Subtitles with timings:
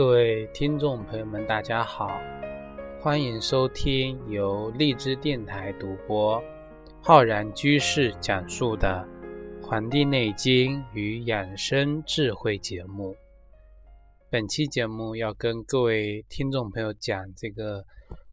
[0.00, 2.18] 各位听众朋友们，大家好，
[3.02, 6.42] 欢迎收听由荔枝电台独播、
[7.02, 9.06] 浩然居士讲述的
[9.62, 13.14] 《黄帝内经与养生智慧》节目。
[14.30, 17.84] 本期节目要跟各位听众朋友讲这个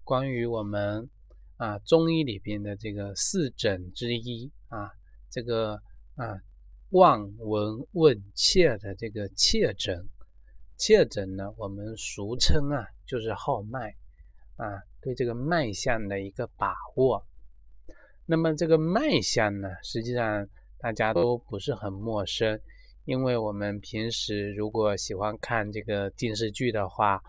[0.06, 1.10] 关于我们
[1.58, 4.90] 啊中医里边的这个四诊之一啊，
[5.30, 5.74] 这个
[6.16, 6.40] 啊
[6.92, 10.08] 望闻问切的这个切诊。
[10.78, 13.96] 切诊呢，我们俗称啊，就是号脉
[14.58, 17.26] 啊，对这个脉象的一个把握。
[18.28, 22.60] 那么这个脉象呢，实际上大家都不是很陌生，
[23.06, 27.24] 因为我们平时如果喜欢看这个电视剧的话，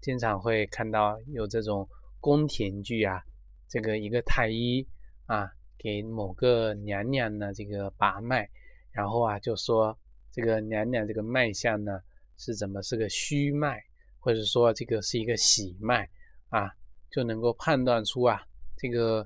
[0.00, 1.88] 经常会看到有这种
[2.20, 3.20] 宫廷剧啊，
[3.68, 4.86] 这个一个太医
[5.26, 8.48] 啊，给某个娘娘呢这个把脉，
[8.92, 9.98] 然后啊就说
[10.30, 12.00] 这个娘娘这个脉象呢。
[12.44, 13.80] 是怎么是个虚脉，
[14.18, 16.10] 或者说这个是一个喜脉
[16.48, 16.68] 啊，
[17.08, 18.42] 就能够判断出啊，
[18.76, 19.24] 这个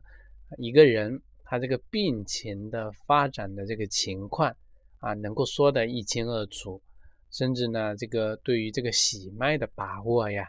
[0.58, 4.54] 一个人他这个病情的发展的这个情况
[4.98, 6.78] 啊，能够说得一清二楚，
[7.30, 10.46] 甚至呢，这个对于这个喜脉的把握呀，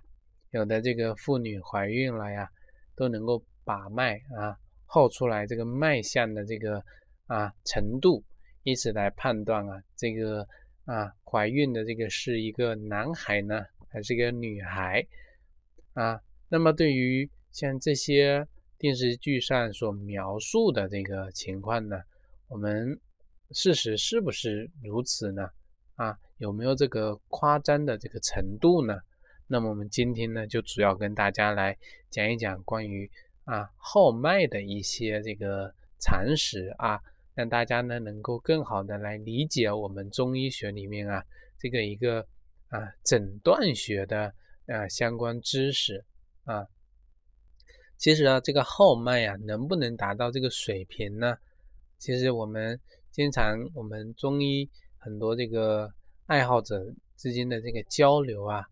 [0.51, 2.49] 有的这个妇女怀孕了呀，
[2.97, 6.83] 都能够把脉啊，号出来这个脉象的这个
[7.27, 8.21] 啊程度，
[8.63, 10.45] 以此来判断啊这个。
[10.87, 15.05] 啊，怀孕的这个是一个男孩呢，还是一个女孩？
[15.93, 22.01] 啊，那么对于像这些电视剧上所描述的这个情况呢，
[22.47, 22.97] 我们
[23.51, 25.49] 事实是不是如此呢？
[25.95, 28.97] 啊，有没有这个夸张的这个程度呢？
[29.45, 31.77] 那么我们今天呢，就主要跟大家来
[32.09, 33.11] 讲一讲关于
[33.43, 37.01] 啊号脉的一些这个常识啊。
[37.37, 41.23] 让大家呢能够更好的来理解我们中医学里面啊
[41.59, 42.19] 这个一个
[42.69, 44.33] 啊诊断学的
[44.65, 46.03] 啊相关知识
[46.45, 46.65] 啊，
[47.95, 51.37] 其实啊这个号脉啊能不能达到这个水平呢？
[51.99, 52.79] 其实我们
[53.11, 55.87] 经常我们中医很多这个
[56.25, 58.65] 爱好者之间的这个交流啊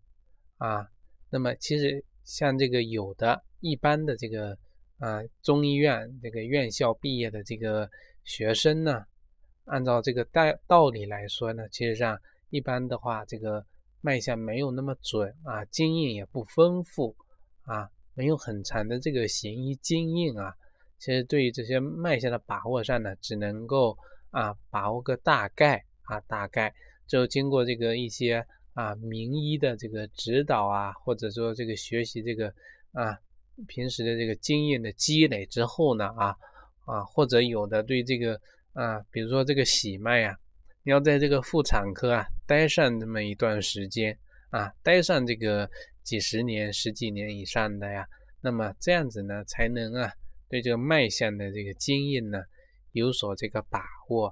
[0.56, 0.88] 啊，
[1.30, 4.58] 那么其实像这个有的一般的这个
[4.98, 7.88] 啊中医院这个院校毕业的这个。
[8.26, 9.06] 学生呢，
[9.66, 12.20] 按照这个道道理来说呢，其实上
[12.50, 13.64] 一般的话，这个
[14.00, 17.14] 脉象没有那么准啊，经验也不丰富
[17.62, 20.52] 啊，没有很长的这个行医经验啊，
[20.98, 23.96] 其实对于这些脉象的把握上呢，只能够
[24.32, 26.74] 啊把握个大概啊，大概
[27.06, 28.44] 就经过这个一些
[28.74, 32.52] 啊名医的这个指导啊，或者说这个学习这个
[32.90, 33.16] 啊
[33.68, 36.36] 平时的这个经验的积累之后呢啊。
[36.86, 38.40] 啊，或者有的对这个
[38.72, 40.34] 啊，比如说这个喜脉啊，
[40.82, 44.18] 你要在这个妇产科啊待上这么一段时间
[44.50, 45.68] 啊，待上这个
[46.02, 48.06] 几十年、十几年以上的呀，
[48.40, 50.10] 那么这样子呢，才能啊
[50.48, 52.40] 对这个脉象的这个经验呢
[52.92, 54.28] 有所这个把握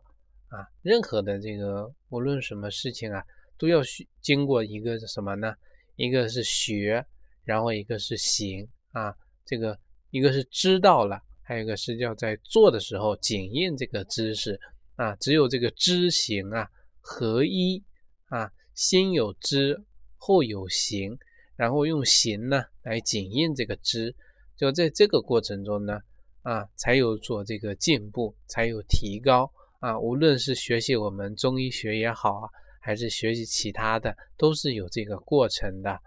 [0.48, 0.66] 啊。
[0.80, 3.22] 任何的这个无论什么事情啊，
[3.58, 5.54] 都要学经过一个什么呢？
[5.96, 7.04] 一个是学，
[7.44, 9.14] 然后一个是行啊，
[9.44, 9.76] 这个
[10.10, 11.20] 一个是知道了。
[11.46, 14.58] 还有一个是要在做的时候检验这个知识
[14.96, 16.66] 啊，只有这个知行啊
[17.00, 17.84] 合一
[18.28, 19.78] 啊，先有知
[20.16, 21.18] 后有行，
[21.54, 24.14] 然后用行呢来检验这个知，
[24.56, 26.00] 就在这个过程中呢
[26.40, 29.98] 啊，才有做这个进步，才有提高啊。
[30.00, 32.48] 无论是学习我们中医学也好啊，
[32.80, 36.00] 还是学习其他的，都是有这个过程的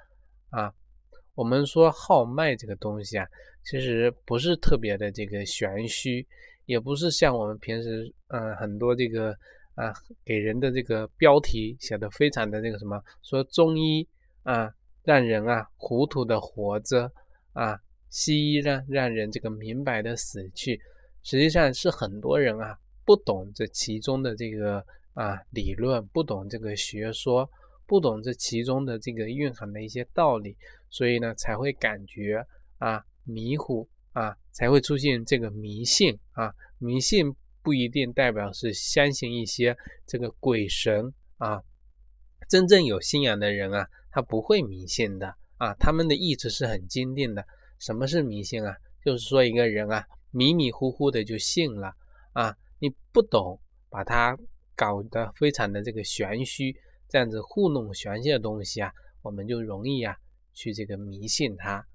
[0.50, 0.74] 啊。
[1.36, 3.28] 我们说号脉这个东西啊。
[3.70, 6.26] 其实不是特别的这个玄虚，
[6.68, 9.36] 也不是像我们平时嗯很多这个
[9.76, 9.94] 啊
[10.24, 14.08] 给人的这个标题写的非常的那个什么，说中医
[14.44, 14.72] 啊
[15.04, 17.12] 让人啊糊涂的活着
[17.52, 17.78] 啊，
[18.10, 20.80] 西医呢让人这个明白的死去。
[21.24, 24.82] 实际上是很多人啊不懂这其中的这个
[25.14, 27.50] 啊理论，不懂这个学说，
[27.86, 30.56] 不懂这其中的这个蕴含的一些道理，
[30.90, 32.48] 所以呢才会感觉
[32.78, 33.04] 啊。
[33.28, 36.52] 迷糊啊，才会出现这个迷信啊。
[36.80, 41.62] 迷信不一定代表是相信一些这个鬼神啊。
[42.50, 45.74] 真正有信仰的人啊，他不会迷信的啊。
[45.74, 47.46] 他们的意志是很坚定的。
[47.78, 48.76] 什么是迷信啊？
[49.04, 51.94] 就是说一个人啊，迷迷糊糊的就信了
[52.32, 52.56] 啊。
[52.80, 53.60] 你不懂，
[53.90, 54.38] 把他
[54.76, 56.76] 搞得非常的这个玄虚，
[57.10, 58.92] 这样子糊弄玄虚的东西啊，
[59.22, 60.16] 我们就容易啊
[60.54, 61.86] 去这个迷信它。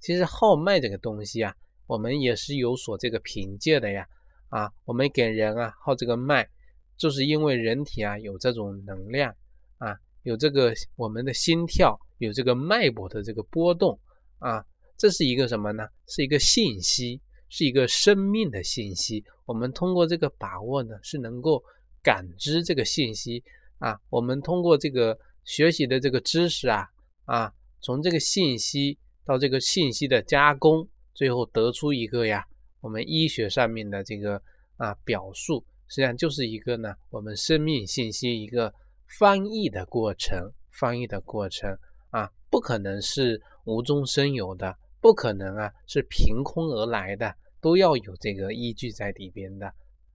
[0.00, 1.54] 其实号脉这个东西啊，
[1.86, 4.06] 我们也是有所这个凭借的呀。
[4.48, 6.48] 啊，我们给人啊号这个脉，
[6.96, 9.34] 就是因为人体啊有这种能量
[9.76, 14.00] 啊，有这个我们的心跳有这个脉搏的这个波动
[14.38, 14.64] 啊，
[14.96, 15.86] 这是一个什么呢？
[16.06, 19.22] 是一个信息，是一个生命的信息。
[19.44, 21.62] 我们通过这个把握呢，是能够
[22.02, 23.44] 感知这个信息
[23.78, 24.00] 啊。
[24.08, 26.88] 我们通过这个学习的这个知识啊
[27.26, 27.52] 啊，
[27.82, 28.96] 从这个信息
[29.28, 32.46] 到这个信息的加工，最后得出一个呀，
[32.80, 34.40] 我们医学上面的这个
[34.78, 38.72] 啊表述，实际上就是一个呢，我们生命信息一个
[39.18, 41.76] 翻译的过程，翻译的过程。
[42.08, 49.70] 啊，不可能是无中生有的，不可能啊，是凭空而来的，都要有这个依据在里边的。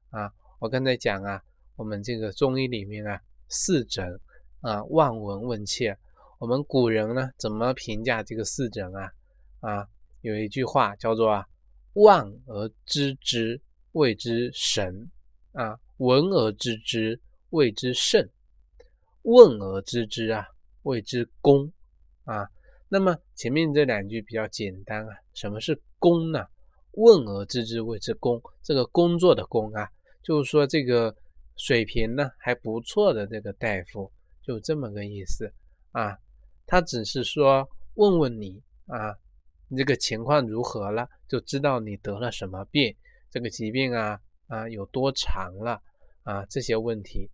[0.10, 1.40] 啊，我刚才讲啊，
[1.76, 4.20] 我们这个中医里面啊，四诊
[4.62, 5.96] 啊，望闻问切，
[6.44, 9.10] 我们古人呢怎么评价这个四诊啊？
[9.62, 9.88] 啊，
[10.20, 11.48] 有一句话叫做啊，
[11.94, 13.62] 望而知之
[13.94, 15.10] 谓之神，
[15.54, 17.18] 啊，闻而知之
[17.52, 18.28] 谓之圣，
[19.22, 20.46] 问而知之啊
[20.82, 21.72] 谓之公。
[22.26, 22.46] 啊，
[22.90, 25.16] 那么前面这两句比较简单啊。
[25.34, 26.46] 什么是工呢？
[26.96, 28.42] 问而知之谓之工。
[28.62, 29.88] 这个工作的工啊，
[30.22, 31.16] 就是说这个
[31.56, 34.12] 水平呢还不错的这个大夫，
[34.42, 35.50] 就这么个意思
[35.94, 36.20] 啊。
[36.66, 39.16] 他只是说问问你啊，
[39.68, 42.96] 你这个情况如何了，就知道你得了什么病，
[43.30, 45.82] 这个疾病啊啊有多长了
[46.24, 47.30] 啊这些问题。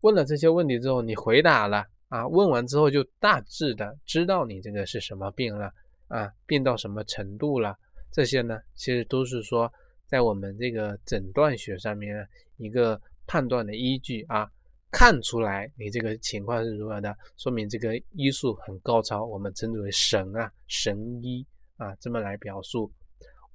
[0.00, 1.86] 问了这些问题之后，你回答了。
[2.10, 5.72] 啊，问完之后就大致的知道你这个是什么病了
[6.06, 7.76] 啊，病到什么程度了，
[8.12, 9.72] 这些呢，其实都是说
[10.06, 14.48] 在我们这个诊断学上面一个判断的依据啊，
[14.94, 21.44] 看出来你这个情况是如何的，说明这个医术很高超，我们称之为神啊，神医
[21.76, 22.92] 啊，这么来表述。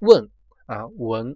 [0.00, 0.28] 问
[0.66, 1.34] 啊，闻，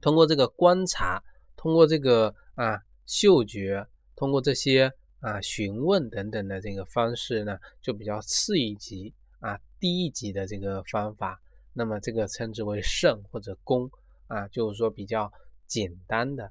[0.00, 1.22] 通过这个观察，
[1.54, 3.86] 通过这个啊嗅觉，
[4.16, 4.90] 通过这些。
[5.22, 11.38] 啊，询问等等的这个方式呢，就比较次一级啊，低一级的这个方法。
[11.74, 13.90] 那么这个称之为圣或者功
[14.28, 15.30] 啊，就是说比较
[15.66, 16.44] 简单的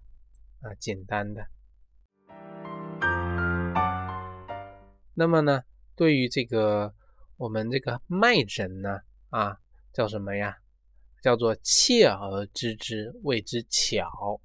[0.61, 1.43] 啊，简单的。
[5.19, 5.61] 那么呢，
[5.97, 6.93] 对于这个
[7.35, 9.01] 我们这个脉诊呢
[9.31, 9.57] 啊，
[9.91, 10.57] 叫什么呀？
[11.21, 14.39] 叫做切而知之谓之巧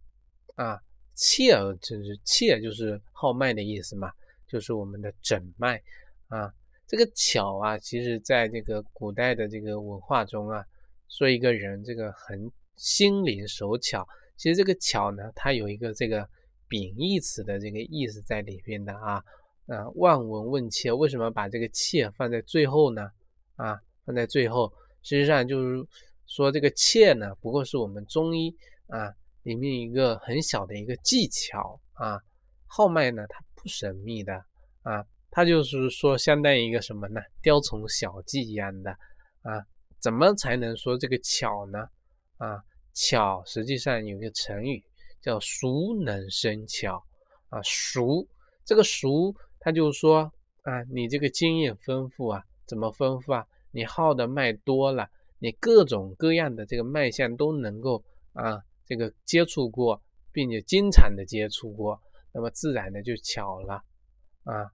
[0.57, 0.81] 啊。
[1.15, 4.11] 切而知之，切就是号脉的意思嘛，
[4.49, 5.81] 就是我们的诊脉
[6.27, 6.53] 啊。
[6.89, 10.65] 这个巧啊，其实在这个古代的这个文化中啊，
[11.09, 14.05] 说一个人这个很心灵手巧，
[14.37, 16.29] 其实这个巧呢，它有一个这个
[16.67, 19.23] 贬义词的这个意思在里边的啊。
[19.67, 23.11] 啊，望闻问切，为什么把这个切放在最后呢？
[23.57, 24.73] 啊，放在最后，
[25.03, 25.87] 实际上就是
[26.27, 28.57] 说这个切呢，不过是我们中医
[28.89, 29.13] 啊。
[29.45, 32.19] 里面一个很小的一个技巧啊，
[32.67, 34.43] 号脉呢，它不神秘的
[34.81, 37.21] 啊，它就是说相当于一个什么呢？
[37.43, 38.91] 雕虫小技一样的
[39.43, 39.61] 啊，
[40.01, 41.87] 怎么才能说这个巧呢？
[42.39, 42.65] 啊，
[42.95, 44.83] 巧实际上有一个成语
[45.21, 47.05] 叫熟能生巧
[47.51, 48.27] 啊，熟
[48.65, 50.31] 这个熟，他就说
[50.63, 53.47] 啊，你这个经验丰富啊，怎么丰富啊？
[53.71, 58.05] 你号的脉多了，你各种各样的这个脉象都能够
[58.35, 58.63] 啊。
[58.85, 59.99] 这个接触过，
[60.31, 61.99] 并且经常的接触过，
[62.31, 63.83] 那么自然的就巧了
[64.43, 64.71] 啊。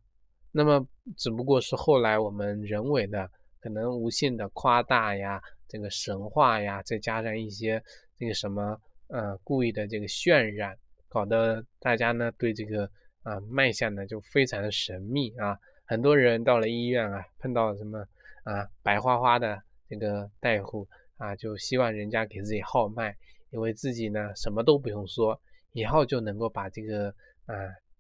[0.51, 0.85] 那么
[1.17, 3.31] 只不过是后来我们人为的
[3.61, 7.81] 可能无限的夸大呀，这个神话呀，再加上一些
[8.17, 10.77] 这个什么呃故意的这个渲染，
[11.09, 12.91] 搞得大家呢对这个
[13.23, 15.59] 啊脉象呢就非常的神秘啊。
[15.85, 17.99] 很多人到了医院啊，碰到什么
[18.45, 20.87] 啊白花花的这个大夫
[21.17, 23.17] 啊，就希望人家给自己号脉。
[23.53, 25.37] 因为自己呢什么都不用说，
[25.73, 27.09] 以后就能够把这个
[27.47, 27.55] 啊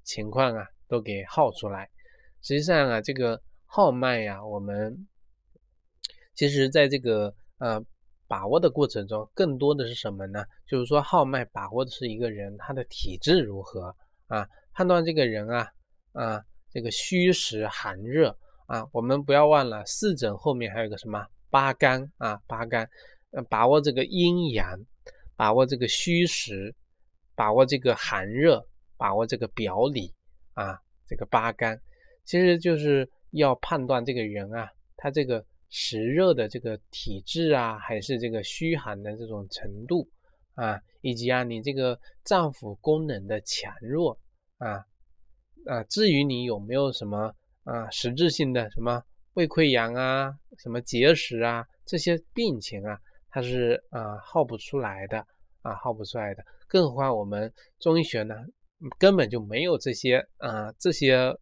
[0.04, 1.90] 情况啊都给号出来。
[2.40, 5.08] 实际上啊，这个号脉呀，我们
[6.36, 7.84] 其实在这个呃
[8.28, 10.44] 把握的过程中，更多的是什么呢？
[10.68, 13.92] 就是说号脉把握的是一个人他的体质如何
[14.28, 14.48] 啊，
[14.80, 15.68] 判断这个人啊
[16.12, 18.34] 啊这个虚实寒热
[18.64, 18.82] 啊。
[18.92, 22.88] 我们不要忘了四诊后面还有个什么八肝啊八肝，
[23.50, 24.66] 把握这个阴阳。
[25.36, 26.74] 把握这个虚实，
[27.34, 28.66] 把握这个寒热，
[28.98, 30.12] 把握这个表里
[30.52, 31.78] 啊，这个八肝，
[32.24, 40.06] 其实就是要判断这个人啊，他这个实热的这个体质啊，还是这个虚寒的这种程度
[40.54, 44.18] 啊，以及啊你这个脏腑功能的强弱
[44.60, 44.86] 啊
[45.66, 49.02] 啊，至于你有没有什么啊实质性的什么
[49.34, 52.96] 胃溃疡啊，什么结石啊这些病情啊。
[53.32, 55.24] 它是啊耗不出来的
[55.62, 58.34] 啊耗不出来的，更何况我们中医学呢
[58.98, 61.32] 根本就没有这些啊这些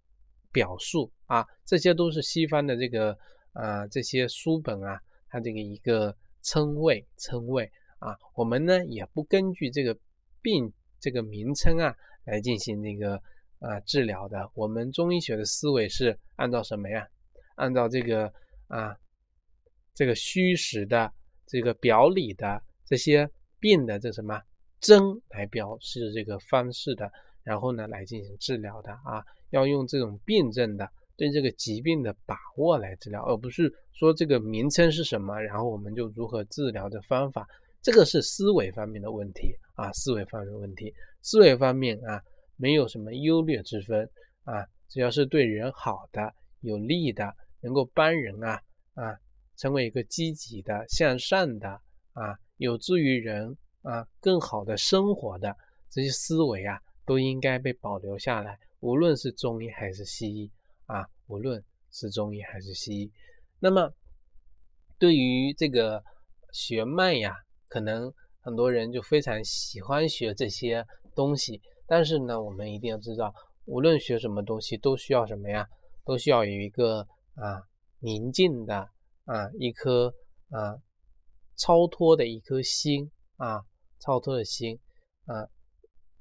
[0.53, 3.17] 表述啊，这些都是西方的这个
[3.55, 7.65] 啊这些书本啊，它这个一个称谓称谓
[8.01, 9.97] 啊，我们呢也不根据这个
[10.43, 10.71] 病
[11.01, 11.97] 这个名称啊
[12.31, 13.21] 来进行那个
[13.59, 17.07] 啊治疗的，我们中医学的思维是按照什么呀？
[17.57, 18.33] 按照这个
[18.67, 18.95] 啊
[19.95, 21.11] 这个虚实的
[21.47, 24.41] 这个表里的这些病的这什么
[24.81, 27.11] 征来表示这个方式的，
[27.43, 29.25] 然后呢来进行治疗的啊。
[29.51, 37.49] 要用这种病症的对这个疾病的把握来治疗，而不是说这个名称是什么，然后我们就如何治疗的方法，
[37.81, 40.93] 这个是思维方面的问题啊，思维方面的问题，
[41.23, 42.21] 思维方面啊，
[42.57, 44.11] 没有什么优劣之分
[44.43, 48.61] 啊，只要是对人好的、有利的，能够帮人啊
[48.95, 49.17] 啊，
[49.57, 51.69] 成为一个积极的、向善的
[52.13, 55.57] 啊，有助于人啊更好的生活的
[55.89, 58.59] 这些思维啊，都应该被保留下来。
[58.81, 60.51] 无论是中医还是西医
[60.87, 63.13] 啊，无论是中医还是西医，
[63.61, 63.93] 那么
[64.99, 66.03] 对于这个
[66.53, 67.37] 学脉呀，
[67.69, 68.13] 可能
[68.49, 70.83] 很多人就非常喜欢学这些
[71.15, 71.61] 东西。
[71.87, 73.33] 但是呢，我们一定要知道，
[73.67, 75.67] 无论学什么东西，都需要什么呀？
[76.07, 77.01] 都需要有一个
[77.35, 77.63] 啊
[78.01, 78.75] 宁静的
[79.25, 80.15] 啊一颗
[80.49, 80.81] 啊
[81.57, 83.61] 超脱的一颗心啊
[84.01, 84.79] 超脱的心
[85.27, 85.47] 啊。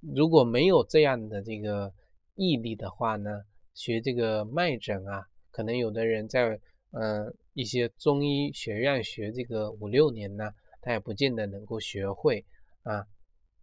[0.02, 1.94] 如果没有这样的这个。
[2.40, 3.32] 毅力的话呢，
[3.74, 6.48] 学这个脉诊啊，可能有的人在
[6.92, 10.52] 嗯一些中医学院学这个五六年呢，
[10.88, 12.46] 他也不见得能够学会
[12.84, 13.06] 啊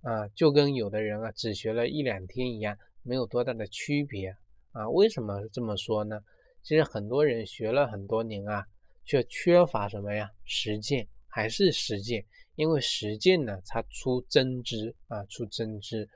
[0.03, 4.37] 啊，就跟有的人啊只学了一两天一样，没有多大的区别
[4.73, 4.87] 啊。
[4.91, 6.21] 为什么这么说呢？
[6.63, 8.67] 其实很多人学了很多年啊，
[9.07, 10.31] 却缺乏什么呀？
[10.45, 12.23] 实践还是实践，
[12.57, 16.07] 因为实践呢，它出真知啊，出真知，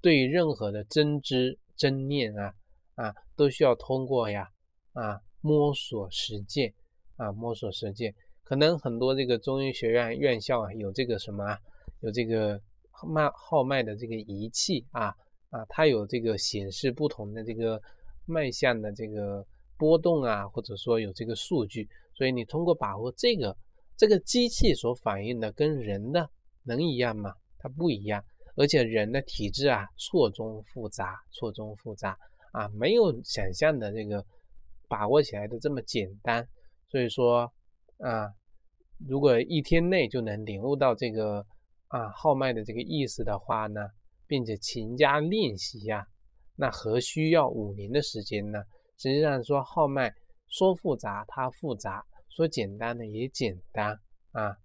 [0.00, 1.58] 对于任何的真知。
[1.76, 2.54] 真念啊
[2.94, 4.48] 啊，都需要通过呀
[4.92, 6.72] 啊摸索实践
[7.16, 11.58] 啊摸索实践，可能很多这个中医学院院校啊有这个什么啊
[12.00, 12.60] 有这个
[13.06, 15.06] 脉号脉的这个仪器啊
[15.50, 17.80] 啊，它有这个显示不同的这个
[18.26, 19.44] 脉象的这个
[19.76, 23.56] 波动啊，或者说有这个数据，所以你通过把握这个
[23.96, 26.28] 这个机器所反映的跟人的
[26.62, 27.34] 能一样吗？
[27.58, 28.24] 它不一样。
[28.56, 32.16] 而且人的体质啊，错综复杂，错综复杂
[32.52, 34.24] 啊，没有想象的这个
[34.86, 36.46] 把握起来的这么简单。
[36.88, 37.52] 所以说
[37.98, 38.32] 啊，
[39.06, 41.44] 如果一天内就能领悟到这个
[41.88, 43.80] 啊号脉的这个意思的话呢，
[44.26, 46.06] 并且勤加练习呀，
[46.56, 48.62] 那何需要五年的时间呢？
[48.98, 50.14] 实际上说号脉
[50.48, 53.98] 说复杂它复杂，说简单的也简单
[54.32, 54.56] 啊，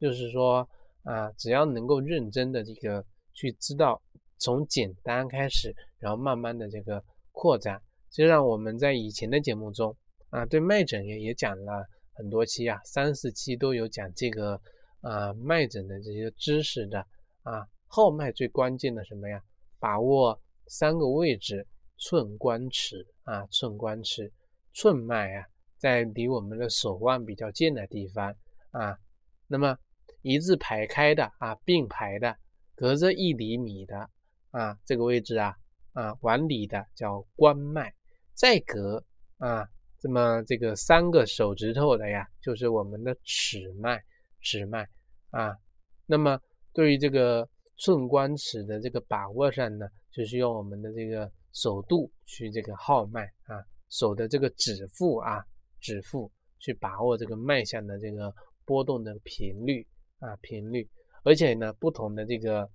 [0.00, 0.68] 就是说
[1.02, 3.04] 啊，只要能够认真的这个。
[3.36, 4.00] 去知道
[4.38, 7.02] 从简单开始，然后慢慢的这个
[7.32, 9.96] 扩展，就让我们在以前的节目中
[10.30, 14.60] 啊，对脉诊也也讲了很多期啊，三四期都有讲这个
[15.00, 17.00] 啊脉诊的这些知识的
[17.42, 17.66] 啊。
[17.86, 19.40] 号脉最关键的什么呀？
[19.78, 21.66] 把握三个位置，
[21.96, 24.32] 寸关尺啊，寸关尺，
[24.72, 25.46] 寸脉啊，
[25.78, 28.34] 在离我们的手腕比较近的地方
[28.70, 28.98] 啊，
[29.46, 29.76] 那么
[30.22, 32.36] 一字排开的啊，并排的。
[32.76, 34.10] 隔着一厘米的
[34.50, 35.54] 啊，这个位置啊
[35.92, 37.94] 啊往里的叫关脉，
[38.34, 39.04] 再隔
[39.38, 39.68] 啊
[40.06, 43.98] 那么这个三个手指头的呀，就是我们的尺脉，
[44.42, 44.86] 尺脉
[45.30, 45.56] 啊。
[46.04, 46.38] 那么
[46.74, 55.42] 对于这个寸关尺的这个把握上呢，就是用我们的这个手度去这个号脉啊，手的这个指腹啊，
[55.80, 58.30] 指腹去把握这个脉象的这个
[58.66, 59.86] 波动的频率
[60.18, 60.86] 啊，频率。
[61.22, 62.68] 而且呢，不同的这个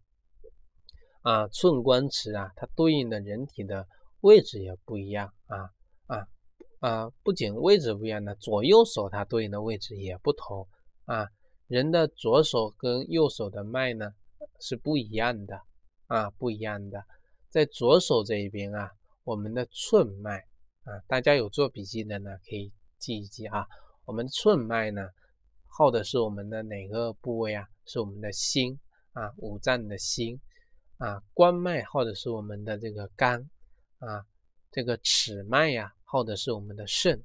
[1.21, 3.87] 啊寸关尺啊，它对应的人体的
[4.21, 5.69] 位置也不一样啊
[6.79, 7.09] 啊！
[7.23, 10.67] 不仅位置不一样呢，左右手它对应的位置也不同
[11.05, 11.27] 啊。
[11.67, 14.11] 人的左手跟右手的脉呢
[14.59, 15.61] 是不一样的
[16.07, 17.03] 啊，不一样的。
[17.49, 18.91] 在左手这一边啊，
[19.23, 20.39] 我们的寸脉
[20.83, 23.65] 啊，大家有做笔记的呢，可以记一记啊。
[24.05, 25.09] 我们寸脉呢，
[25.67, 27.67] 耗的是我们的哪个部位啊？
[27.85, 28.79] 是我们的心
[29.13, 30.39] 啊，五脏的心
[30.97, 33.49] 啊，关脉耗的是我们的这个肝
[33.97, 34.25] 啊，
[34.71, 37.21] 这个尺脉呀耗的是我们的肾。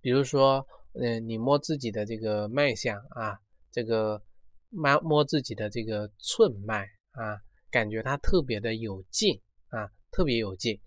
[0.00, 3.36] 比如说，嗯，你摸自己的这个脉象啊，
[3.72, 4.22] 这个
[4.70, 10.78] 摸摸自己的这个寸脉啊，感觉它特别的有劲啊，特别有劲。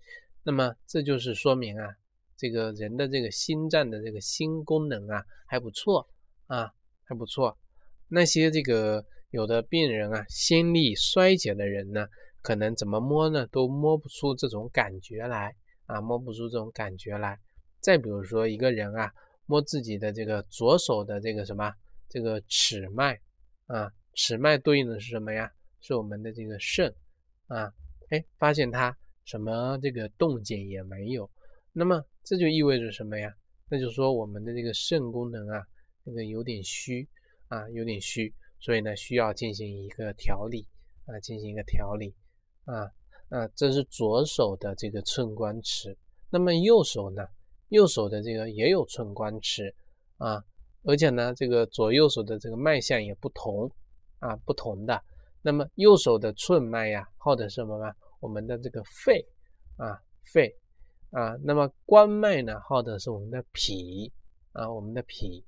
[0.42, 1.94] 那么这就是说明啊，
[2.38, 6.08] 这个人的这个心脏的这个心功能啊还不错
[6.46, 6.72] 啊，
[7.04, 7.58] 还不错。
[8.08, 12.08] 那些这个有的病人啊，心力衰竭的人呢，
[12.40, 15.54] 可能怎么摸呢，都摸不出这种感觉来
[15.92, 17.38] 啊，摸不出这种感觉来。
[17.80, 19.12] 再比如说一个人啊，
[19.46, 21.72] 摸自己的这个左手的这个什么
[22.08, 23.20] 这个尺脉
[23.66, 25.50] 啊，尺脉对应的是什么呀？
[25.80, 26.94] 是我们的这个肾
[27.46, 27.72] 啊，
[28.10, 28.94] 哎，发现它
[29.24, 31.30] 什么这个动静也没有，
[31.72, 33.34] 那么这就意味着什么呀？
[33.70, 35.64] 那就是说我们的这个肾功能啊，
[36.04, 37.08] 这个有点虚
[37.48, 40.66] 啊，有点虚，所以呢需要进行一个调理
[41.06, 42.14] 啊，进行一个调理
[42.64, 42.90] 啊
[43.30, 45.96] 啊，这是左手的这个寸关尺，
[46.30, 47.26] 那么右手呢，
[47.68, 49.74] 右手的这个也有寸关尺
[50.18, 50.44] 啊，
[50.84, 53.70] 而且呢这个左右手的这个脉象也不同
[54.18, 55.02] 啊，不同的。
[55.42, 57.90] 那么右手的寸脉呀，号的是什么呢？
[58.20, 59.24] 我们的这个肺
[59.76, 60.54] 啊，肺
[61.10, 61.34] 啊。
[61.42, 64.12] 那么关脉呢，号的是我们的脾
[64.52, 65.42] 啊，我们的脾。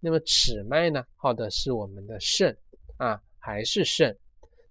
[0.00, 2.54] 那么尺脉呢，号的是我们的肾
[2.98, 4.14] 啊，还是肾。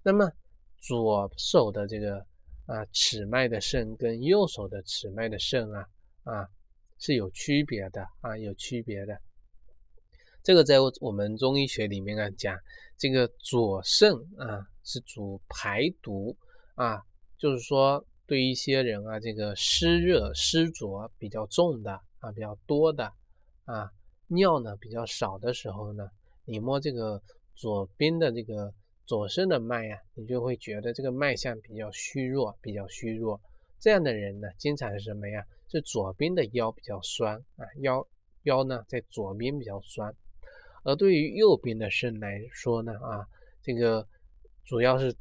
[0.03, 0.31] 那么
[0.77, 2.23] 左手的这个
[2.67, 5.87] 啊尺脉的肾跟右手的尺脉的肾啊
[6.23, 6.47] 啊
[6.99, 9.19] 是有区别的啊，有区别的。
[10.43, 12.57] 这个在我们中医学里面啊讲，
[12.97, 16.37] 这个左肾啊是主排毒
[16.75, 17.03] 啊，
[17.37, 23.11] 就是说对一些人啊，这个湿热湿浊比较重的啊，比较多的
[23.65, 23.91] 啊，
[24.27, 26.09] 尿呢比较少的时候呢，
[26.45, 27.21] 你摸这个
[27.53, 28.73] 左边的这个
[29.07, 33.39] 左肾的脉啊，你就会觉得这个脉象比较虚弱，比较虚弱。
[33.79, 35.43] 这样的人呢，经常是什么呀？
[35.69, 38.05] 是左边的腰比较酸啊，腰
[38.43, 40.13] 腰呢在左边比较酸。
[40.83, 43.27] 而对于右边的肾来说呢，啊，
[43.61, 44.05] 这个
[44.65, 45.13] 主要是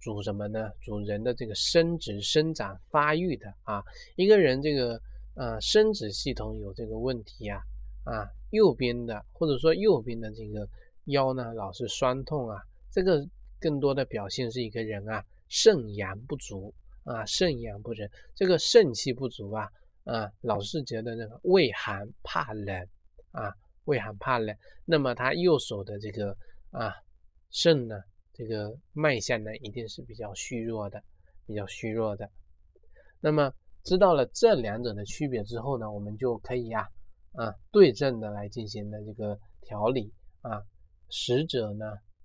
[0.00, 0.70] 主什么呢？
[0.82, 3.82] 主人的这个生殖、生长、发育的啊。
[4.16, 5.00] 一个人这个
[5.34, 7.60] 呃生殖系统有这个问题啊，
[8.04, 10.68] 啊，右边的或者说右边的这个
[11.06, 13.26] 腰呢老是酸痛啊，这个
[13.64, 16.74] 更多的表现是一个人啊肾阳不足
[17.04, 18.02] 啊，肾阳不足，
[18.34, 19.66] 这个肾气不足啊，
[20.04, 22.88] 啊，老是觉得那个畏寒怕冷
[23.30, 23.50] 啊。
[23.86, 26.34] 畏寒怕冷，那么他右手的这个
[26.70, 26.94] 啊
[27.50, 27.94] 肾呢，
[28.32, 31.02] 这个脉象呢，一定是比较虚弱的，
[31.46, 32.26] 比较虚弱的。
[33.20, 36.88] 那么知道了这两者的区别之后呢，我们就可以呀
[37.32, 40.62] 啊对症的来进行的这个调理啊，
[41.10, 41.84] 实者呢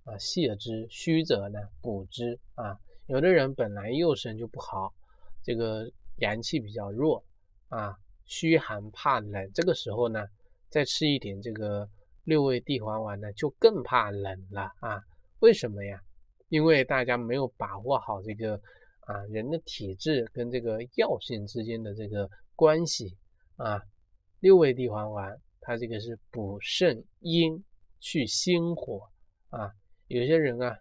[0.09, 2.77] 啊泻之，虚者呢补之啊。
[3.07, 4.93] 有的人本来右肾就不好，
[5.43, 7.23] 这个阳气比较弱
[7.69, 7.95] 啊，
[8.25, 10.25] 虚寒怕冷，这个时候呢。
[10.71, 11.89] 再吃一点这个
[12.25, 15.01] 六味地黄丸呢，就更怕冷了啊？
[15.39, 15.99] 为什么呀？
[16.49, 18.53] 因为大家没有把握好这个
[18.99, 23.17] 啊人的体质跟这个药性之间的这个关系
[23.55, 23.81] 啊。
[24.41, 27.65] 六味地黄丸它这个是补肾阴、
[27.99, 29.09] 去心火
[29.49, 29.73] 啊。
[30.09, 30.75] 有些人啊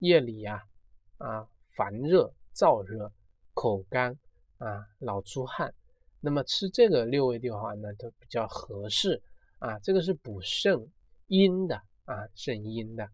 [0.00, 0.62] 夜里呀
[1.16, 3.10] 啊烦热、燥热、
[3.54, 4.14] 口干
[4.58, 5.72] 啊、老出汗。
[6.20, 9.22] 那么吃这个六味地黄丸呢，就比较合适
[9.60, 9.78] 啊。
[9.78, 10.78] 这个是补肾
[11.28, 13.08] 阴的啊，肾阴的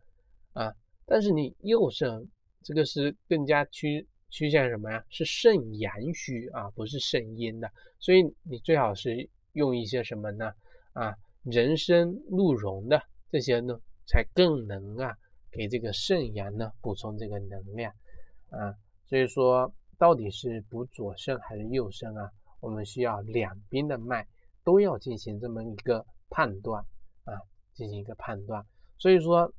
[0.52, 0.74] 啊。
[1.06, 2.28] 但是你右肾
[2.64, 5.04] 这个是更加趋趋向什么呀？
[5.10, 7.70] 是肾阳虚啊，不是肾阴的。
[8.00, 10.52] 所以你最好是用一些什么呢？
[10.92, 15.16] 啊，人参、鹿茸的这些呢，才更能啊
[15.52, 17.92] 给这个肾阳呢补充这个能量
[18.50, 18.74] 啊。
[19.06, 22.30] 所以说，到底是补左肾还是右肾啊？
[22.60, 24.26] 我们需要两边的脉
[24.64, 26.82] 都要进行这么一个判断
[27.24, 27.34] 啊，
[27.74, 28.64] 进行一个判断。
[28.98, 29.52] 所以说，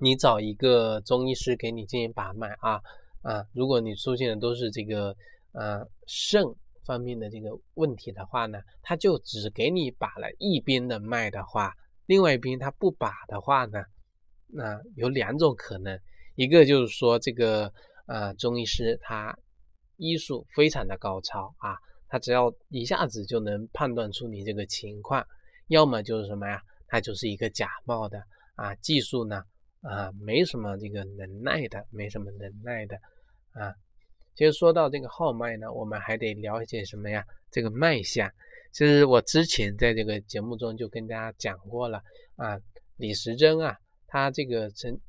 [0.00, 2.80] 你找一个中医师给你进行把脉啊
[3.22, 5.16] 啊，如果你出现的都是这个
[5.52, 6.42] 呃肾
[6.84, 11.72] 方面的这个问题的话呢，他就只给你把了一边的脉的话，
[12.06, 13.84] 另外一边他不把的话呢，
[14.52, 15.98] 那有两种可能，
[16.34, 17.72] 一个就是说这个
[18.06, 19.36] 呃中医师他
[19.96, 21.76] 医术非常的高超啊。
[22.08, 25.26] 他只要一下子就能判断出你这个情况，
[25.68, 26.60] 要么就是什么呀？
[26.86, 28.22] 他就是一个假冒的
[28.54, 29.42] 啊，技术呢
[29.80, 32.96] 啊没什么这个能耐的，没什么能耐的
[33.54, 33.72] 啊。
[34.34, 37.24] 其实说到这个号脉呢，我们还得了解什么呀？
[37.50, 38.30] 这个脉象。
[38.72, 42.02] 其实我之前在这个节目中就跟大家讲过了
[42.36, 42.58] 啊，
[42.96, 43.74] 李时珍啊，
[44.12, 45.00] 他这个成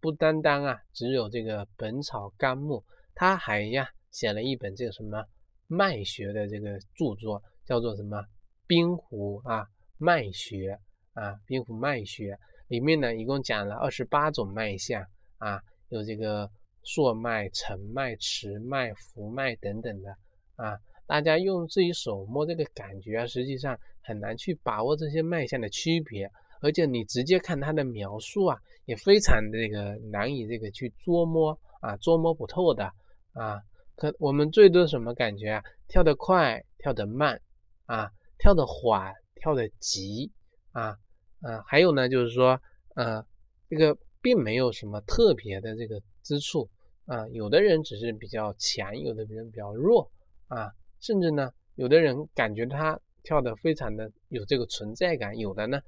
[0.00, 2.76] 不单单啊只有这个《本草纲目》，
[3.12, 5.24] 他还呀写了一本这个什么？
[5.66, 8.24] 脉学的这个著作叫做什么？
[8.68, 9.66] 冰湖啊，
[9.98, 10.78] 脉学
[11.14, 12.38] 啊，冰湖脉学
[12.68, 15.04] 里面呢，一共讲了二十八种脉象
[15.38, 16.48] 啊，有这个
[16.84, 20.16] 朔脉、沉脉、迟脉、浮脉等等的
[20.54, 20.78] 啊。
[21.08, 26.30] 大家用自己手摸这个感觉啊，实际上很难去把握这些脉象的区别，
[26.64, 32.90] 而且你直接看它的描述啊，也非常这个难以这个去捉摸啊，捉摸不透的
[33.34, 33.60] 啊。
[33.96, 35.62] 可我们最多什么感觉啊？
[35.88, 37.38] 跳得快，跳得慢，
[37.84, 40.32] 啊，跳得缓，跳得急，
[40.72, 40.96] 啊，
[41.42, 42.58] 啊，还有呢，就是说，
[42.96, 43.22] 呃，
[43.68, 46.66] 这个并没有什么特别的这个之处，
[47.04, 50.10] 啊，有的人只是比较强，有的人比较弱，
[50.48, 55.78] 啊，甚至呢，有的人感觉他跳得非常的有这个存在感，有的呢，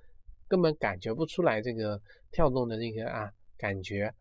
[0.49, 2.01] 根本感觉不出来这个
[2.33, 4.13] 跳动的这个啊感觉。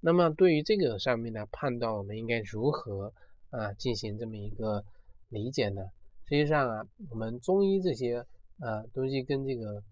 [0.00, 3.12] 那么对于这个上面的判断，我们应该如何
[3.50, 4.84] 啊进行这么一个
[5.28, 5.82] 理解呢？
[6.28, 8.24] 实际上啊，我们中医这些
[8.60, 9.82] 呃东西跟这个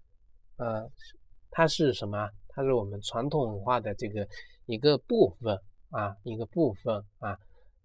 [0.57, 0.91] 呃
[1.51, 2.29] 它是什么？
[2.49, 4.29] 它是我们传统文化的这个
[4.67, 5.59] 一个部分
[5.91, 7.37] 啊，一个部分啊，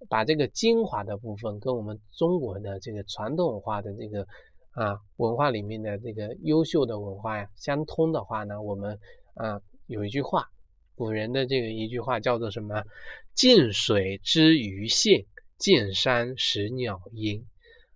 [0.08, 4.28] 把这个精华的部分跟我们中国的这个传统文化的这个
[4.72, 9.00] 啊文化里面的这个优秀的文化呀相通的话呢，我们
[9.34, 10.50] 啊有一句话。
[10.96, 12.84] 古人的这个一句话叫做什么？
[13.34, 15.26] 近水知鱼性，
[15.58, 17.46] 近山识鸟音。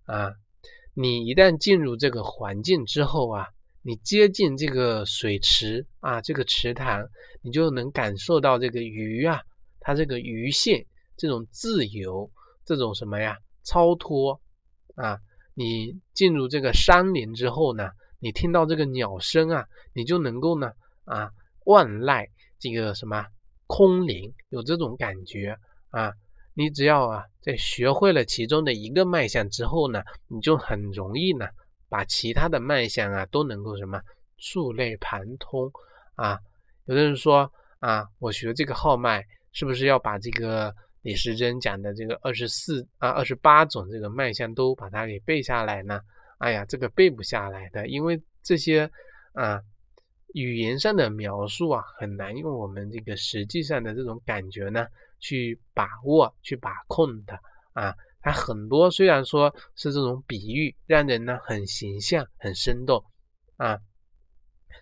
[0.06, 0.32] 啊，
[0.94, 3.48] 你一旦进入这个环境之后啊，
[3.82, 7.06] 你接近这个水池啊，这个池塘，
[7.42, 9.42] 你就能感受到这个鱼啊，
[9.80, 10.86] 它这个鱼性，
[11.18, 12.30] 这种自由，
[12.64, 14.40] 这种什么呀，超脱
[14.94, 15.18] 啊。
[15.54, 17.90] 你进入这个山林之后呢，
[18.20, 19.64] 你听到这个鸟声啊，
[19.94, 20.72] 你就能够呢
[21.04, 21.30] 啊，
[21.64, 22.28] 万籁。
[22.60, 23.26] 这个什么
[23.66, 25.58] 空灵有这种感觉
[25.90, 26.12] 啊？
[26.54, 31.46] 你只要啊在学会了其中的一个脉象之后呢，你就很容易呢
[31.90, 34.00] 把其他的脉象啊都能够什么
[34.38, 35.70] 触类旁通
[36.14, 36.38] 啊。
[36.86, 46.00] 有的人说啊，我学这个号脉是不是要把这个李时珍讲的这个二十四啊二十八种这个脉象都把它给背下来呢？
[46.38, 48.90] 哎呀，这个背不下来的，因为这些
[49.34, 49.62] 啊。
[50.34, 54.84] 语言上的描述啊，很难用我们这个实际上的这种感觉呢
[55.20, 57.38] 去把握、去把控的
[57.72, 57.94] 啊。
[58.20, 63.04] 它很多虽然说是这种比喻，让人呢很形象、很生动
[63.58, 63.78] 啊。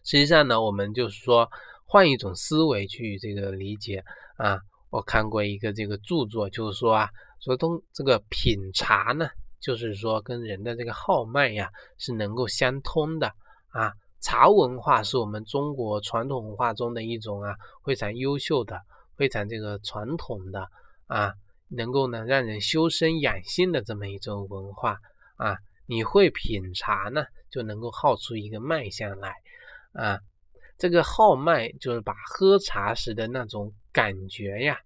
[0.05, 1.51] 实际上呢，我们就是说
[1.85, 4.03] 换一种思维去这个理解
[4.39, 4.59] 啊。
[4.92, 7.09] 我看过一个这个著作，就是说啊，
[7.40, 9.26] 说通这个品茶呢，
[9.59, 13.28] 就是说跟人的这个号脉呀是能够相通的
[13.70, 13.94] 啊。
[14.20, 18.83] 茶文化是我们中国传统文化中的一种啊，非常优秀的、
[19.16, 20.68] 非常这个传统的
[21.07, 21.33] 啊，
[21.68, 24.98] 能够呢让人修身养性的这么一种文化
[25.37, 25.57] 啊。
[25.87, 29.33] 你会品茶呢，就能够号出一个脉象来
[29.94, 30.20] 啊。
[30.76, 34.78] 这个号脉就是把喝茶时的那种感觉呀，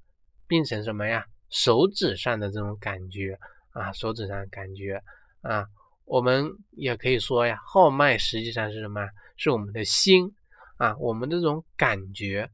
[0.47, 1.25] 变成什么呀？
[1.51, 3.39] 手指上的这种感觉
[3.71, 5.03] 啊，手指上感觉
[5.43, 5.67] 啊。
[6.05, 9.09] 我们也可以说呀，号脉实际上是什么？
[9.37, 10.35] 是我们的心
[10.77, 12.49] 啊，我们这种感觉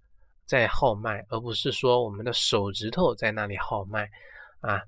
[0.46, 4.08] 在号脉，而不是说我们的手指头在那里号脉
[4.60, 4.80] 啊。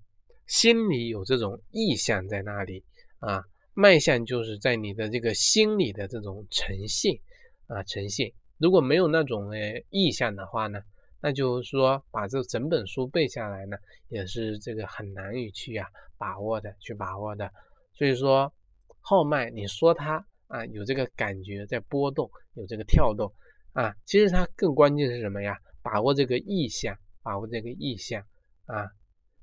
[0.46, 2.84] 心里有这种意象在那里
[3.18, 7.18] 啊，脉象就是在你的这个心里的这种诚信
[7.66, 8.32] 啊，诚信。
[8.58, 10.80] 如果没有那种诶意象的话呢，
[11.24, 17.50] 那就是说把这整本书背下来呢，也是这个很难以去啊把握的，去把握的。
[17.94, 18.52] 所以说，
[19.00, 23.32] 号脉，你说它啊，有这个感觉在波动，有这个跳动
[23.72, 25.56] 啊，其实它更关键是什么呀？
[25.82, 28.22] 把握这个意象，把握这个意象
[28.66, 28.86] 啊。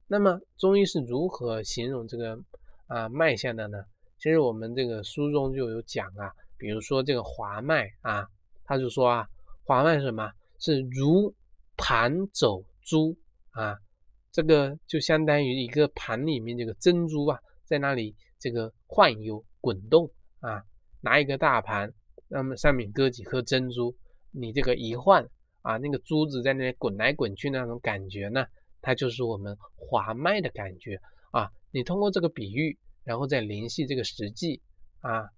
[0.06, 2.38] 那么中医是如何形容这个
[2.86, 3.80] 啊脉象的呢？
[4.20, 8.28] 其实我们这个书中就有讲啊，比如说这个滑脉啊，
[8.65, 9.28] 他就说啊，
[9.63, 10.32] 滑脉是什么？
[10.60, 11.34] 是如
[11.82, 13.17] 盘走珠
[13.50, 13.76] 啊，
[14.32, 18.15] 这个就相当于一个盘里面这个珍珠啊，在那里。
[18.44, 20.63] 这个晃悠滚动啊，
[21.00, 21.94] 拿一个大盘，
[22.28, 23.96] 那么上面搁几颗珍珠，
[24.32, 25.24] 你这个一晃
[25.62, 28.44] 啊，那个珠子在那里滚来滚去那种感觉呢，
[28.82, 31.52] 它就是我们滑脉的感觉啊。
[31.70, 34.60] 你通过这个比喻，然后再联系这个实际
[35.02, 35.30] 啊，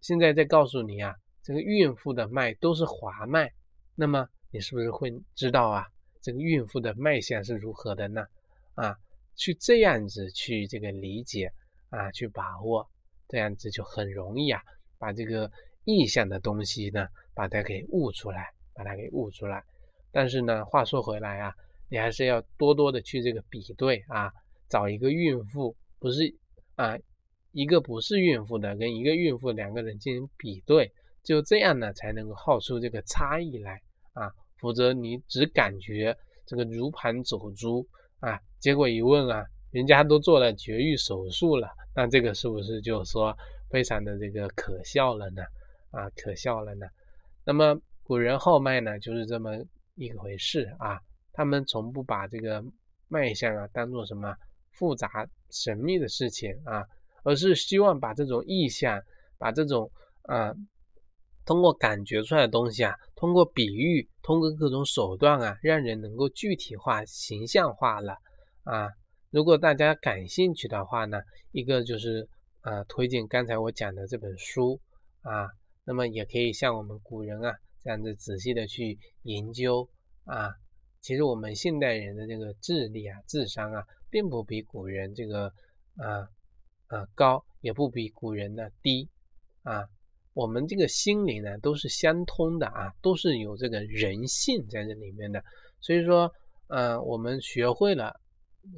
[0.00, 3.52] 现在再告诉你啊，这个孕妇的脉都是滑脉，
[3.94, 5.86] 那么你是不是会知道啊，
[6.20, 8.26] 这个孕妇的脉象是如何的呢？
[8.74, 8.96] 啊，
[9.36, 11.50] 去这样子去这个理解。
[11.90, 12.86] 啊，去把握，
[13.28, 14.60] 这样子就很容易啊，
[14.98, 15.50] 把这个
[15.86, 19.64] 意象的东西呢，把它给悟出来，把它给悟出来。
[20.12, 21.50] 但是呢，话说回来啊，
[21.88, 24.30] 你还是要多多的去这个比对啊，
[24.68, 26.30] 找一个孕妇，不是
[26.74, 26.94] 啊，
[27.52, 33.80] 一个不是孕妇的跟一个孕妇两个人进行比对，就这样呢，才能够号出这个差异来
[34.18, 37.86] 啊，否则你只感觉这个如盘走珠
[38.20, 39.44] 啊，结果一问啊。
[39.70, 43.36] 人家都做了绝育手术了，那这个是不是就说
[43.68, 45.42] 非常的这个可笑了呢？
[45.90, 46.86] 啊，可笑了呢。
[47.44, 49.58] 那么古人号脉呢，就是这么
[49.96, 50.98] 一回事啊。
[51.34, 52.64] 他们从不把这个
[53.08, 54.34] 脉象啊当做什么
[54.72, 56.82] 复杂神秘的事情啊，
[57.22, 58.98] 而是希望把这种意象，
[59.36, 59.88] 把这种
[60.22, 60.50] 啊，
[61.48, 68.18] 通过感觉出来的东西啊，通过比喻，通过各种手段啊，让人能够具体化、形象化了
[68.64, 68.90] 啊。
[69.30, 72.28] 如果大家感兴趣的话呢，一个就是
[72.60, 74.78] 呃推荐刚才我讲的这本书
[75.22, 75.48] 啊，
[75.86, 79.88] 那么也可以像我们古人啊这样子仔细的去研究
[80.24, 80.50] 啊。
[81.00, 85.46] 其实我们现代人的这个智力啊、智商啊，并不比古人这个
[85.96, 86.28] 啊
[86.88, 89.08] 啊高，也不比古人呢低
[89.62, 89.88] 啊。
[90.38, 95.42] 我们这个心灵呢都是相通的啊，都是有这个人性在这里面的。
[95.80, 96.32] 所以说，
[96.68, 98.14] 呃，我们学会了。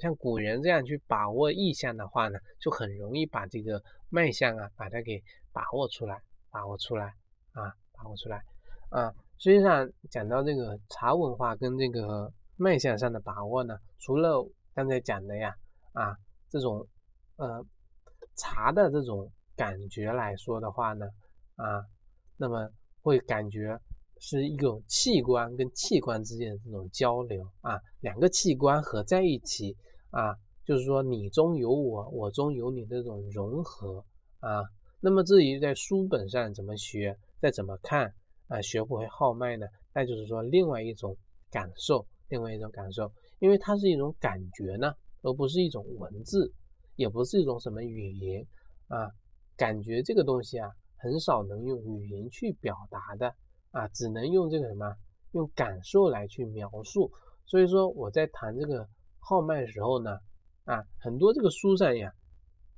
[0.00, 6.18] 像古人这样去把握意象的话呢，就很容易把这个脉象啊，把它给把握出来，
[6.50, 7.12] 把握出来
[7.52, 8.42] 啊，把握出来
[8.88, 9.12] 啊。
[9.36, 14.42] 实际上讲到这个茶文化跟这个脉象上的把握呢，除了
[14.74, 15.54] 刚才讲的呀
[15.92, 16.16] 啊
[16.48, 16.86] 这种
[17.36, 17.62] 呃
[18.34, 21.06] 茶的这种感觉来说的话呢
[21.60, 21.84] 啊，
[22.36, 22.68] 那么
[23.02, 23.78] 会感觉。
[24.22, 29.74] 是一种器官跟器官之间的这种交流啊，两个器官合在一起
[30.10, 34.04] 啊，就是说你中有我，我中有你这种融合
[34.40, 34.62] 啊。
[35.00, 38.12] 那么至于在书本上怎么学，再怎么看
[38.48, 39.66] 啊，学不会号脉呢？
[39.94, 41.16] 那就是说另外一种
[41.50, 44.92] 感受，另外一种感受，因为它是一种感觉呢，
[45.22, 46.52] 而不是一种文字，
[46.96, 48.46] 也不是一种什么语言
[48.88, 49.08] 啊。
[49.56, 50.68] 感觉这个东西啊，
[51.00, 53.34] 很少能用语言去表达的。
[53.72, 54.96] 啊，只能用这个什么，
[55.30, 57.08] 用感受来去描述。
[57.46, 58.84] 所以说我在谈这个
[59.20, 60.18] 号脉的时候呢，
[60.64, 62.12] 啊，很多这个书上呀，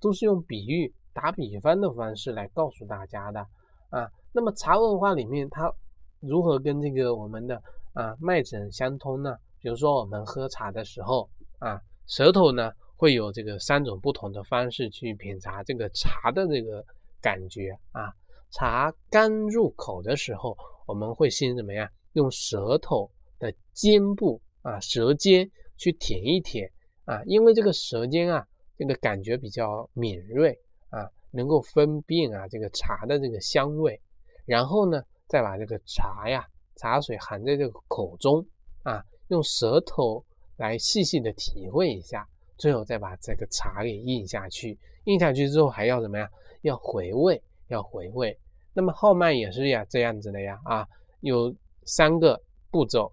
[0.00, 3.40] 都是用比喻、打比方的方式来告诉大家的。
[3.88, 5.72] 啊，那么茶文化里面它
[6.20, 7.62] 如何跟这个我们的
[7.94, 9.35] 啊脉诊相通呢？
[9.58, 16.85] 比如说我们喝茶的时候，啊，舌头呢会有这个三种不同的方式去品茶这个茶的这个
[17.22, 18.12] 感觉啊。
[18.50, 20.54] 茶刚入口的时候。
[20.85, 21.88] 我们会先怎么样？
[22.14, 23.08] 用舌头
[23.38, 26.70] 的尖部啊，舌尖去舔一舔
[27.04, 28.44] 啊，因为这个舌尖啊，
[28.76, 30.58] 这个感觉比较敏锐
[30.90, 33.98] 啊，能够分辨啊这个茶的这个香味。
[34.44, 36.44] 然后呢，再把这个茶呀，
[36.76, 38.44] 茶水含在这个口中
[38.82, 40.22] 啊，用舌头
[40.56, 44.76] 来细细的体会一下，最后再把这个茶给咽下去。
[45.04, 46.28] 咽下去之后还要怎么样？
[46.62, 48.38] 要回味，要回味。
[48.72, 50.86] 那么号脉也是呀，这样子的呀，啊，
[51.20, 53.12] 有三个步骤，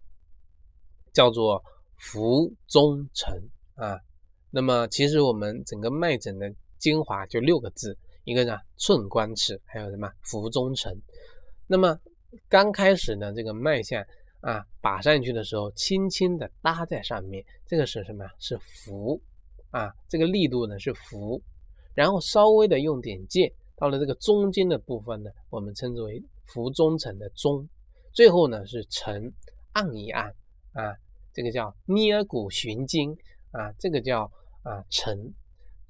[1.14, 1.62] 叫做
[1.98, 3.42] 浮中沉
[3.76, 4.00] 啊。
[4.52, 10.96] 那么其实我们整个脉诊的精华就六个字，一个呢寸关尺，还有什么浮中沉。
[11.68, 12.00] 那么
[12.48, 14.04] 刚开始呢，这个脉象
[14.42, 18.26] 啊把上去的时候，轻轻的搭在上面，这个是什么？
[18.40, 19.20] 是浮
[19.72, 21.42] 啊，这个力度呢是浮，
[22.00, 23.52] 然后稍微的用点劲。
[23.76, 27.68] 到了这个中间的部分呢，我们称之为浮中沉的中，
[28.14, 29.34] 最后呢是沉
[29.74, 30.34] 按一按
[30.72, 30.96] 啊，
[31.34, 33.12] 这个叫捏骨寻经
[33.52, 34.24] 啊，这个叫
[34.64, 35.34] 啊沉，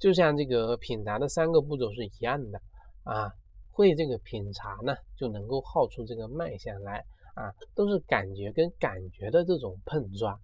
[0.00, 2.60] 就像这个品茶的三个步骤是一样的
[3.04, 3.30] 啊。
[3.70, 10.34] 会这个品茶呢，就能够号出这个脉象来啊，都是感觉跟感觉的这种碰撞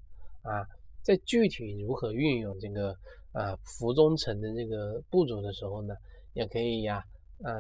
[0.43, 0.63] 啊。
[1.03, 2.97] 在具体如何运用这个
[3.37, 5.95] 啊浮中沉的这个步骤的时候呢，
[6.33, 7.05] 也可以呀。
[7.45, 7.53] 呃，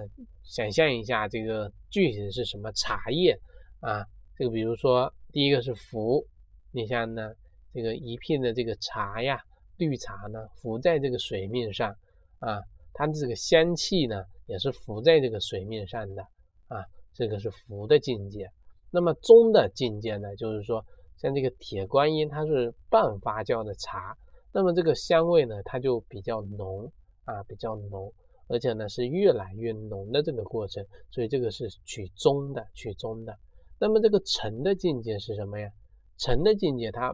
[0.42, 3.38] 想象一下这个具体是什么茶叶
[3.80, 4.02] 啊？
[4.34, 6.26] 这个比如说第一个是浮，
[6.72, 7.30] 你像呢
[7.74, 9.38] 这个一片的这个茶呀，
[9.76, 11.94] 绿茶呢浮在这个水面上
[12.38, 12.58] 啊，
[12.94, 16.22] 它的这个香气呢也是浮在这个水面上的
[16.68, 18.50] 啊，这个是浮的境界。
[18.90, 20.82] 那么中的境界呢，就是说
[21.18, 24.16] 像这个铁观音，它是半发酵的茶，
[24.52, 26.90] 那么这个香味呢，它就比较浓
[27.24, 28.12] 啊，比较浓。
[28.48, 33.36] 而且呢是越来越浓的这个过程，所以这个是取中的，取中的。
[33.76, 35.68] 那么这个沉的境界是什么呀？
[36.16, 37.12] 沉的境界它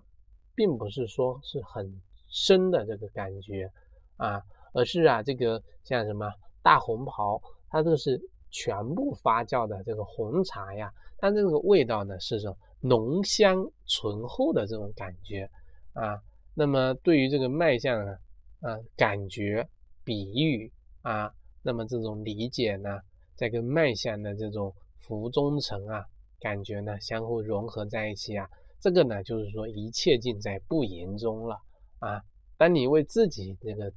[0.55, 3.73] 并不是说是很深的这个感觉
[4.19, 4.43] 啊，
[4.75, 6.31] 而是啊这个像什么
[6.63, 7.41] 大红袍，
[7.71, 15.49] 它这个是全部发酵的这个红茶呀，它这个味道呢是种浓香醇厚的这种感觉
[15.95, 16.21] 啊。
[16.55, 18.19] 那么对于这个脉象啊，
[18.61, 19.69] 啊感觉
[20.05, 20.73] 比喻。
[21.03, 21.29] 啊，
[21.65, 23.01] 那么这种理解呢，
[23.35, 26.05] 在跟脉象的这种浮中层啊，
[26.39, 31.57] 感觉呢相互融合在一起啊，这个呢就是说一切尽在不言中了
[31.99, 32.23] 啊。
[32.57, 33.93] 当你为自己这个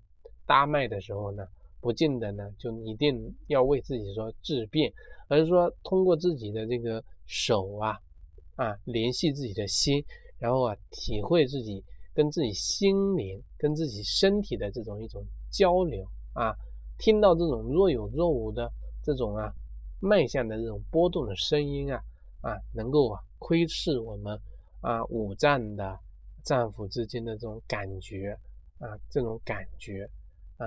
[0.47, 1.45] 搭脉的时候呢，
[1.79, 4.91] 不见得呢就一定要为自己说治病，
[5.27, 7.99] 而是说通过自己的这个手啊
[8.55, 10.03] 啊联系自己的心，
[10.39, 11.83] 然后啊体会自己
[12.15, 16.55] 跟自己心灵、跟自己身体的这种一种交流啊，
[16.97, 18.71] 听到这种若有若无的
[19.03, 19.53] 这种啊
[19.99, 22.01] 脉象的这种波动的声音啊
[22.41, 24.39] 啊，能够啊窥视我们
[24.79, 25.99] 啊五脏的
[26.41, 28.35] 脏腑之间的这种感觉
[28.79, 30.09] 啊，这种感觉
[30.57, 30.65] 啊，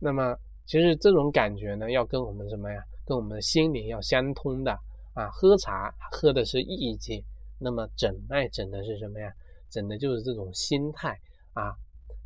[0.00, 2.82] 那么其实这种感觉呢，要跟我们什么呀？
[3.04, 4.72] 跟我们的心灵要相通的
[5.14, 5.28] 啊。
[5.32, 7.20] 喝茶喝的是意境，
[7.58, 9.32] 那么诊脉诊的是什么呀？
[9.70, 11.16] 整的就是这种心态
[11.52, 11.72] 啊，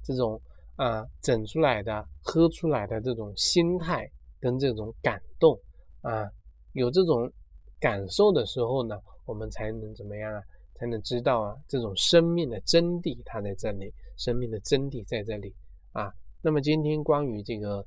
[0.02, 0.40] 这种
[0.76, 5.58] 啊整出来的、喝出来的这种心态跟这种感动
[6.00, 6.28] 啊，
[6.72, 7.30] 有这种
[7.78, 10.40] 感受的时候呢，我们才能怎么样啊？
[10.76, 15.54] 才能知道啊，这种生命的真谛它在这里，生命的真谛在这里
[15.92, 16.10] 啊。
[16.42, 17.78] 那么今天关于这个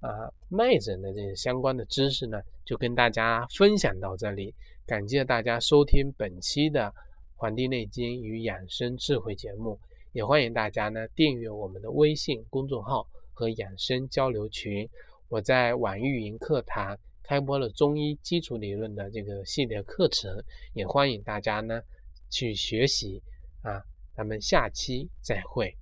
[0.00, 4.54] 啊脉诊的这些相关的知识呢，就跟大家分享到这里，
[4.86, 6.82] 感谢大家收听本期的。
[7.38, 9.78] 《黄帝内经与养生智慧》节目，
[10.12, 14.88] 也欢迎大家呢订阅我们的微信公众号和养生交流群。
[15.28, 21.82] 我在网易云课堂开播了中医基础理论的这个系列课程，也欢迎大家呢
[22.30, 23.22] 去学习
[23.60, 23.84] 啊。
[24.14, 25.76] 咱们下期再会。